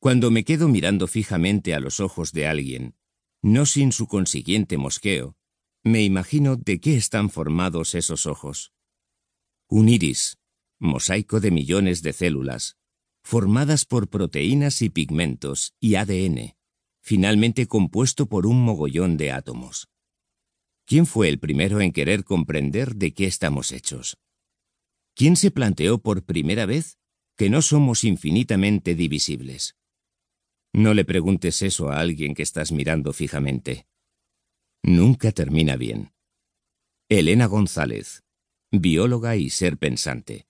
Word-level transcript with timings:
Cuando 0.00 0.30
me 0.30 0.44
quedo 0.44 0.66
mirando 0.68 1.06
fijamente 1.06 1.74
a 1.74 1.78
los 1.78 2.00
ojos 2.00 2.32
de 2.32 2.46
alguien, 2.46 2.94
no 3.42 3.66
sin 3.66 3.92
su 3.92 4.06
consiguiente 4.06 4.78
mosqueo, 4.78 5.36
me 5.82 6.02
imagino 6.02 6.56
de 6.56 6.80
qué 6.80 6.96
están 6.96 7.28
formados 7.28 7.94
esos 7.94 8.24
ojos. 8.24 8.72
Un 9.68 9.90
iris, 9.90 10.38
mosaico 10.78 11.38
de 11.38 11.50
millones 11.50 12.00
de 12.00 12.14
células, 12.14 12.78
formadas 13.22 13.84
por 13.84 14.08
proteínas 14.08 14.80
y 14.80 14.88
pigmentos 14.88 15.74
y 15.78 15.96
ADN, 15.96 16.56
finalmente 17.02 17.66
compuesto 17.66 18.26
por 18.26 18.46
un 18.46 18.64
mogollón 18.64 19.18
de 19.18 19.32
átomos. 19.32 19.90
¿Quién 20.86 21.04
fue 21.04 21.28
el 21.28 21.38
primero 21.38 21.82
en 21.82 21.92
querer 21.92 22.24
comprender 22.24 22.96
de 22.96 23.12
qué 23.12 23.26
estamos 23.26 23.70
hechos? 23.70 24.16
¿Quién 25.14 25.36
se 25.36 25.50
planteó 25.50 25.98
por 25.98 26.24
primera 26.24 26.64
vez 26.64 26.96
que 27.36 27.50
no 27.50 27.60
somos 27.60 28.02
infinitamente 28.04 28.94
divisibles? 28.94 29.76
No 30.72 30.94
le 30.94 31.04
preguntes 31.04 31.62
eso 31.62 31.90
a 31.90 31.98
alguien 31.98 32.34
que 32.34 32.42
estás 32.42 32.70
mirando 32.70 33.12
fijamente. 33.12 33.86
Nunca 34.82 35.32
termina 35.32 35.76
bien. 35.76 36.12
Elena 37.08 37.46
González, 37.46 38.22
bióloga 38.70 39.36
y 39.36 39.50
ser 39.50 39.78
pensante. 39.78 40.46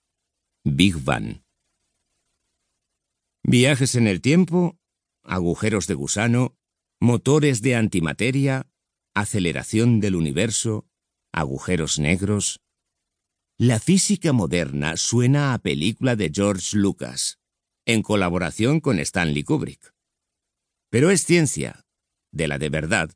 Big 0.63 0.95
Bang. 0.97 1.41
Viajes 3.43 3.95
en 3.95 4.07
el 4.07 4.21
tiempo, 4.21 4.77
agujeros 5.23 5.87
de 5.87 5.95
gusano, 5.95 6.55
motores 6.99 7.63
de 7.63 7.75
antimateria, 7.75 8.67
aceleración 9.15 9.99
del 9.99 10.15
universo, 10.15 10.87
agujeros 11.31 11.97
negros. 11.97 12.61
La 13.57 13.79
física 13.79 14.33
moderna 14.33 14.97
suena 14.97 15.53
a 15.53 15.59
película 15.59 16.15
de 16.15 16.31
George 16.33 16.77
Lucas, 16.77 17.39
en 17.85 18.03
colaboración 18.03 18.79
con 18.79 18.99
Stanley 18.99 19.43
Kubrick. 19.43 19.93
Pero 20.91 21.09
es 21.09 21.25
ciencia, 21.25 21.85
de 22.31 22.49
la 22.49 22.59
de 22.59 22.69
verdad, 22.69 23.11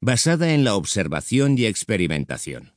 basada 0.00 0.54
en 0.54 0.64
la 0.64 0.74
observación 0.74 1.58
y 1.58 1.66
experimentación. 1.66 2.74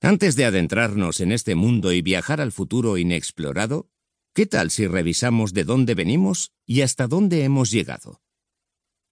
Antes 0.00 0.34
de 0.34 0.46
adentrarnos 0.46 1.20
en 1.20 1.30
este 1.30 1.54
mundo 1.54 1.92
y 1.92 2.00
viajar 2.00 2.40
al 2.40 2.52
futuro 2.52 2.96
inexplorado, 2.96 3.90
¿qué 4.34 4.46
tal 4.46 4.70
si 4.70 4.86
revisamos 4.86 5.52
de 5.52 5.64
dónde 5.64 5.94
venimos 5.94 6.52
y 6.64 6.80
hasta 6.80 7.06
dónde 7.06 7.44
hemos 7.44 7.70
llegado? 7.70 8.22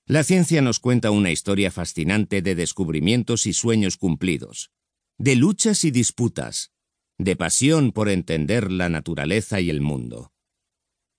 La 0.07 0.25
ciencia 0.25 0.63
nos 0.63 0.81
cuenta 0.81 1.11
una 1.11 1.31
historia 1.31 1.71
fascinante 1.71 2.41
de 2.41 2.55
descubrimientos 2.55 3.47
y 3.47 3.53
sueños 3.53 3.99
cumplidos, 3.99 4.71
de 5.19 5.37
luchas 5.37 5.85
y 5.85 5.91
disputas, 5.91 6.73
de 7.19 7.37
pasión 7.37 7.93
por 7.93 8.09
entender 8.09 8.73
la 8.73 8.89
naturaleza 8.89 9.61
y 9.61 9.69
el 9.69 9.83
mundo. 9.83 10.34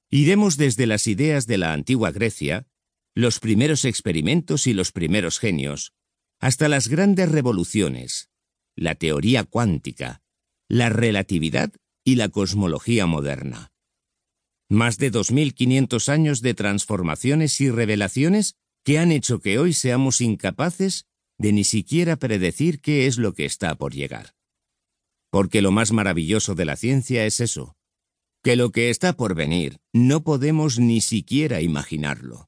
Iremos 0.09 0.58
desde 0.58 0.88
las 0.88 1.08
ideas 1.08 1.48
de 1.48 1.58
la 1.58 1.73
antigua 1.73 2.11
Grecia, 2.11 2.67
los 3.16 3.39
primeros 3.39 3.86
experimentos 3.86 4.67
y 4.67 4.73
los 4.73 4.92
primeros 4.92 5.39
genios, 5.39 5.94
hasta 6.39 6.67
las 6.70 6.88
grandes 6.88 7.31
revoluciones, 7.31 8.30
la 8.75 8.95
teoría 8.95 9.44
cuántica, 9.44 10.22
la 10.67 10.89
relatividad 10.89 11.72
y 12.03 12.16
la 12.16 12.30
cosmología 12.30 13.06
moderna. 13.06 13.72
Más 14.70 14.97
de 14.97 15.12
2.500 15.12 16.09
años 16.09 16.42
de 16.42 16.53
transformaciones 16.53 17.62
y 17.62 17.69
revelaciones 17.69 18.56
que 18.84 19.00
han 19.00 19.12
hecho 19.12 19.40
que 19.40 19.59
hoy 19.59 19.73
seamos 19.73 20.22
incapaces 20.22 21.06
de 21.38 21.53
ni 21.53 21.64
siquiera 21.64 22.16
predecir 22.16 22.81
qué 22.81 23.08
es 23.08 23.17
lo 23.17 23.34
que 23.34 23.45
está 23.45 23.75
por 23.75 23.94
llegar. 23.94 24.36
Porque 25.30 25.62
lo 25.62 25.72
más 25.72 25.92
maravilloso 25.92 26.56
de 26.56 26.66
la 26.66 26.75
ciencia 26.75 27.25
es 27.25 27.40
eso, 27.40 27.75
que 28.46 28.56
lo 28.56 28.72
que 28.72 28.92
está 28.92 29.18
por 29.18 29.34
venir 29.34 29.80
no 29.92 30.24
podemos 30.24 30.78
ni 30.78 31.02
siquiera 31.02 31.62
imaginarlo. 31.62 32.48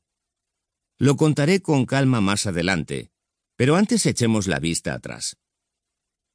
Lo 1.00 1.18
contaré 1.18 1.64
con 1.64 1.88
calma 1.88 2.22
más 2.22 2.46
adelante, 2.46 3.10
pero 3.56 3.76
antes 3.76 4.06
echemos 4.06 4.46
la 4.46 4.60
vista 4.60 4.94
atrás. 4.94 5.38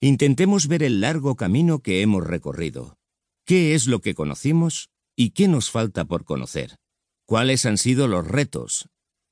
Intentemos 0.01 0.67
ver 0.67 0.83
el 0.83 1.01
largo 1.01 1.37
camino 1.37 1.79
que 1.81 2.03
hemos 2.03 2.27
recorrido. 2.27 2.99
¿Qué 3.45 3.77
es 3.77 3.87
lo 3.87 4.01
que 4.01 4.17
conocimos 4.17 4.91
y 5.15 5.31
qué 5.31 5.47
nos 5.47 5.71
falta 5.71 6.07
por 6.07 6.25
conocer? 6.25 6.81
¿Cuáles 7.25 7.65
han 7.65 7.79
sido 7.79 8.09
los 8.09 8.27
retos, 8.27 8.89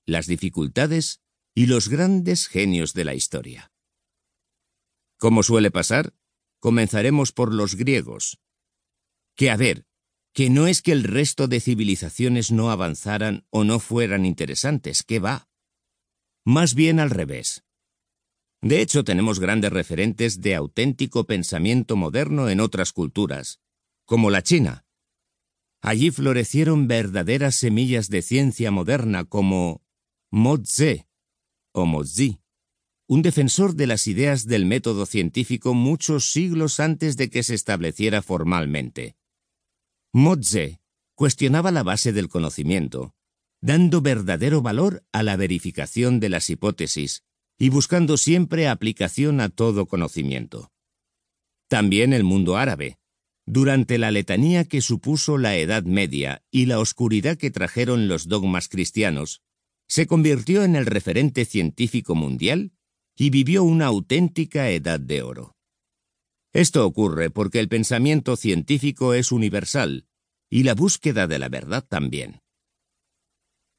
las 0.07 0.29
dificultades 0.29 1.23
y 1.57 1.67
los 1.67 1.89
grandes 1.89 2.47
genios 2.47 2.95
de 2.95 3.05
la 3.05 3.15
historia? 3.15 3.73
Como 5.19 5.43
suele 5.43 5.73
pasar, 5.73 6.15
comenzaremos 6.61 7.33
por 7.33 7.53
los 7.53 7.75
griegos. 7.75 8.39
Que 9.35 9.51
a 9.51 9.57
ver, 9.57 9.90
que 10.33 10.51
no 10.51 10.67
es 10.67 10.83
que 10.83 10.93
el 10.93 11.05
resto 11.05 11.49
de 11.49 11.61
civilizaciones 11.61 12.53
no 12.53 12.71
avanzaran 12.71 13.45
o 13.51 13.65
no 13.65 13.81
fueran 13.81 14.25
interesantes, 14.25 15.03
¿qué 15.03 15.19
va? 15.19 15.49
Más 16.45 16.75
bien 16.75 17.01
al 17.01 17.11
revés. 17.11 17.65
De 18.63 18.81
hecho, 18.81 19.05
tenemos 19.05 19.41
grandes 19.41 19.73
referentes 19.73 20.41
de 20.41 20.55
auténtico 20.55 21.25
pensamiento 21.25 21.97
moderno 21.97 22.49
en 22.49 22.61
otras 22.61 22.93
culturas, 22.93 23.61
como 24.05 24.31
la 24.31 24.43
China. 24.43 24.85
Allí 25.83 26.11
florecieron 26.11 26.87
verdaderas 26.87 27.55
semillas 27.55 28.11
de 28.11 28.21
ciencia 28.21 28.71
moderna 28.71 29.25
como 29.25 29.83
Mo 30.31 30.61
Tse 30.61 31.07
o 31.73 31.87
Mozi, 31.87 32.41
un 33.07 33.23
defensor 33.23 33.75
de 33.75 33.87
las 33.87 34.07
ideas 34.07 34.47
del 34.47 34.67
método 34.67 35.07
científico 35.07 35.73
muchos 35.73 36.31
siglos 36.31 36.81
antes 36.81 37.17
de 37.17 37.31
que 37.31 37.43
se 37.43 37.55
estableciera 37.55 38.23
formalmente. 38.23 39.17
Motze 40.13 40.81
cuestionaba 41.15 41.71
la 41.71 41.85
base 41.85 42.13
del 42.13 42.29
conocimiento, 42.29 43.15
dando 43.61 44.01
verdadero 44.01 44.61
valor 44.61 45.05
a 45.13 45.23
la 45.23 45.37
verificación 45.37 46.19
de 46.19 46.29
las 46.29 46.51
hipótesis 46.51 47.23
y 47.57 47.69
buscando 47.69 48.17
siempre 48.17 48.67
aplicación 48.67 49.41
a 49.41 49.51
todo 49.51 49.87
conocimiento. 49.87 50.73
También 51.69 52.13
el 52.13 52.25
mundo 52.25 52.57
árabe, 52.57 52.99
durante 53.47 53.99
la 53.99 54.11
letanía 54.11 54.65
que 54.65 54.81
supuso 54.81 55.39
la 55.39 55.57
Edad 55.57 55.85
Media 55.85 56.43
y 56.51 56.67
la 56.67 56.81
oscuridad 56.81 57.37
que 57.37 57.53
trajeron 57.53 58.09
los 58.09 58.27
dogmas 58.27 58.69
cristianos, 58.69 59.43
se 59.87 60.09
convirtió 60.09 60.65
en 60.65 60.75
el 60.75 60.87
referente 60.87 61.45
científico 61.45 62.17
mundial 62.17 62.73
y 63.17 63.31
vivió 63.31 63.63
una 63.63 63.87
auténtica 63.87 64.71
edad 64.71 64.99
de 64.99 65.23
oro. 65.23 65.57
Esto 66.53 66.85
ocurre 66.85 67.31
porque 67.31 67.61
el 67.61 67.69
pensamiento 67.69 68.37
científico 68.37 69.15
es 69.15 69.31
universal 69.31 70.07
y 70.49 70.65
la 70.65 70.75
búsqueda 70.75 71.29
de 71.29 71.39
la 71.39 71.49
verdad 71.49 71.87
también. 71.87 72.43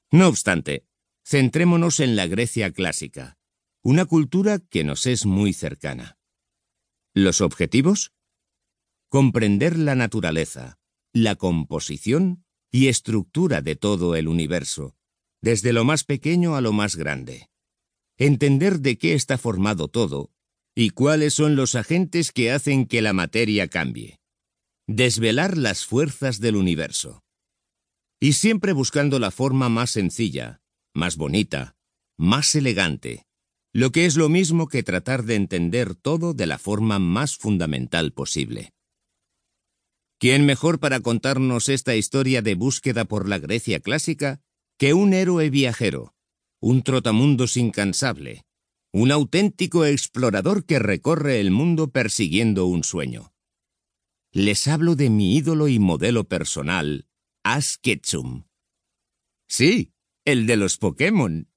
No 0.10 0.28
obstante, 0.28 0.86
centrémonos 1.26 2.00
en 2.00 2.16
la 2.16 2.28
Grecia 2.28 2.72
clásica, 2.72 3.38
una 3.84 4.06
cultura 4.06 4.60
que 4.60 4.84
nos 4.84 5.06
es 5.06 5.26
muy 5.26 5.54
cercana. 5.54 6.18
¿Los 7.14 7.42
objetivos? 7.42 8.14
Comprender 9.10 9.78
la 9.78 9.96
naturaleza, 9.96 10.80
la 11.12 11.36
composición 11.36 12.46
y 12.72 12.88
estructura 12.88 13.62
de 13.62 13.76
todo 13.76 14.16
el 14.16 14.30
universo, 14.30 14.96
desde 15.42 15.74
lo 15.74 15.84
más 15.84 16.06
pequeño 16.06 16.56
a 16.56 16.62
lo 16.62 16.72
más 16.72 16.96
grande. 16.96 17.50
Entender 18.18 18.80
de 18.80 18.98
qué 18.98 19.14
está 19.14 19.38
formado 19.38 19.90
todo 19.90 20.32
y 20.76 20.92
cuáles 20.92 21.34
son 21.34 21.56
los 21.56 21.76
agentes 21.76 22.32
que 22.32 22.52
hacen 22.52 22.86
que 22.86 23.02
la 23.02 23.14
materia 23.14 23.68
cambie. 23.68 24.20
Desvelar 24.88 25.58
las 25.58 25.86
fuerzas 25.86 26.40
del 26.40 26.56
universo. 26.56 27.22
Y 28.20 28.34
siempre 28.34 28.74
buscando 28.74 29.20
la 29.20 29.32
forma 29.32 29.70
más 29.70 29.92
sencilla, 29.92 30.62
más 30.94 31.18
bonita, 31.18 31.76
más 32.18 32.56
elegante, 32.56 33.24
lo 33.74 33.92
que 33.92 34.06
es 34.06 34.16
lo 34.16 34.30
mismo 34.30 34.68
que 34.68 34.84
tratar 34.84 35.24
de 35.24 35.36
entender 35.36 35.96
todo 35.96 36.34
de 36.34 36.46
la 36.46 36.58
forma 36.58 37.00
más 37.00 37.38
fundamental 37.38 38.12
posible. 38.12 38.74
¿Quién 40.20 40.46
mejor 40.46 40.80
para 40.80 41.00
contarnos 41.00 41.68
esta 41.68 41.96
historia 41.96 42.42
de 42.42 42.54
búsqueda 42.54 43.06
por 43.06 43.28
la 43.28 43.40
Grecia 43.40 43.80
clásica 43.80 44.42
que 44.78 44.94
un 44.94 45.14
héroe 45.14 45.50
viajero, 45.50 46.14
un 46.60 46.84
trotamundos 46.84 47.58
incansable, 47.58 48.44
un 48.94 49.12
auténtico 49.12 49.86
explorador 49.86 50.66
que 50.66 50.80
recorre 50.80 51.40
el 51.40 51.52
mundo 51.52 51.92
persiguiendo 51.92 52.66
un 52.66 52.84
sueño. 52.84 53.34
Les 54.34 54.68
hablo 54.68 54.96
de 54.96 55.10
mi 55.10 55.36
ídolo 55.36 55.68
y 55.68 55.80
modelo 55.80 56.26
personal, 56.26 57.08
Ash 57.44 57.76
Ketchum. 57.82 58.46
Sí, 59.48 59.94
el 60.26 60.46
de 60.46 60.58
los 60.58 60.78
Pokémon. 60.78 61.51